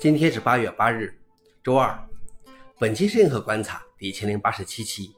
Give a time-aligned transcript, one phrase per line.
[0.00, 1.12] 今天是八月八日，
[1.60, 1.98] 周二。
[2.78, 5.10] 本期是银河观察第一千零八十七期，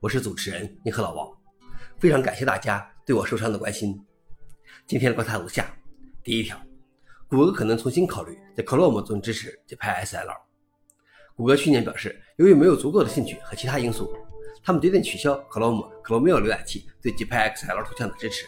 [0.00, 1.26] 我是主持人银河老王。
[1.96, 3.98] 非常感谢大家对我受伤的关心。
[4.86, 5.74] 今天的观察如下：
[6.22, 6.60] 第一条，
[7.26, 10.36] 谷歌可能重新考虑在 Chrome 中支持 Jetpack SLR。
[11.34, 14.14] 谷歌去年表示，由于没有足够的兴趣和其他因素，
[14.62, 18.44] 他们决定取消 Chrome Chromium 浏览器对 Jetpack XL 图像的支持。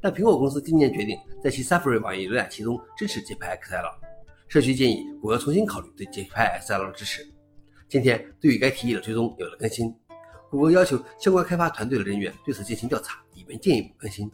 [0.00, 4.09] 但苹果公司今年决定在其 Safari 网页浏览器中支持 Jetpack XL。
[4.50, 7.24] 社区建议谷歌重新考虑对 Jetpack XL 的支持。
[7.88, 9.94] 今天，对于该提议的追踪有了更新。
[10.50, 14.28] 谷歌要求相关开发团队的人员对此进行调查，以便进一步更新。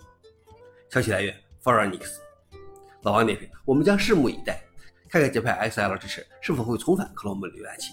[0.89, 2.19] 消息来源 f o r e i g n i x
[3.03, 4.59] 老王点评：我们将拭目以待，
[5.11, 7.93] 看看 Jetpack XL 支持是否会重返 Chrome 浏览器。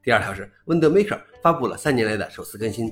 [0.00, 2.86] 第二条是 w i n d o w Maker 发布了三年来的首次更新。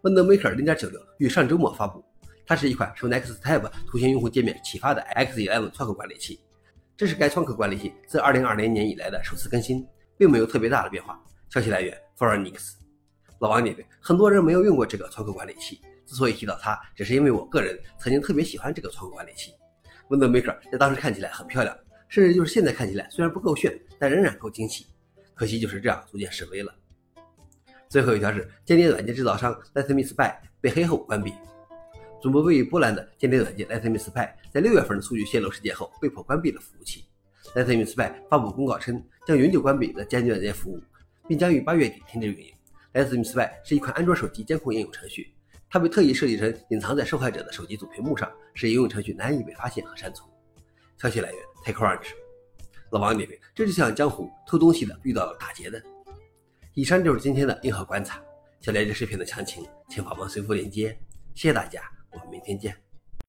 [0.00, 2.02] w i n d o w Maker 0.96于上周末发布，
[2.46, 6.40] 它是一款受 NextTab 图形用户界面启发的 X11 窗口管理器。
[6.98, 11.16] 这是该窗口管理器自2020年以来的首次更新，并没有特别大的变化。
[11.48, 12.76] 消息来源 f o r e i g n i x
[13.38, 19.52] 老王点评：很多人没有用过这个窗口管理器，之所以提到它，只是因为我个人曾经特别喜欢这个窗口管理器。
[20.08, 24.84] Window Maker 在当时看起来很漂亮，甚至就是现在看起来虽然不够炫，但仍然够惊喜。
[25.36, 26.74] 可惜就是这样逐渐式微了。
[27.88, 31.32] 最后一条是间谍软件制造商 Let Me Spy 被黑后关闭。
[32.20, 37.04] 总部位于波兰的间谍软件 Let Me Spy 在六月份的数据泄露事件后被迫关闭了服务器。
[37.54, 40.80] Let Me Spy 发布公告称，将永久关闭的间谍软件服务，
[41.28, 42.52] 并将于八月底停止运营。
[42.92, 45.32] Let Me Spy 是一款安卓手机监控应用程序，
[45.70, 50.24] 它被特意设计成隐藏在受害者的手机主屏幕上，使应用程序难以被发现和删除。
[50.96, 52.08] 消息来源：TechCrunch。
[52.90, 55.80] 老王点评：这就像江湖偷东西的遇到了打劫的。
[56.74, 58.20] 以上就是今天的硬核观察。
[58.60, 60.98] 想了解视频的详情，请访问随附链接。
[61.34, 61.97] 谢谢大家。
[62.10, 62.87] 我们明天见。